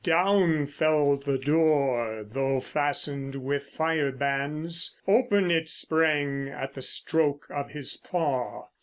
Down 0.03 0.65
fell 0.65 1.15
the 1.15 1.37
door, 1.37 2.23
though 2.27 2.59
fastened 2.59 3.35
with 3.35 3.65
fire 3.65 4.11
bands; 4.11 4.97
Open 5.07 5.51
it 5.51 5.69
sprang 5.69 6.49
at 6.49 6.73
the 6.73 6.81
stroke 6.81 7.45
of 7.51 7.69
his 7.69 7.97
paw. 7.97 8.69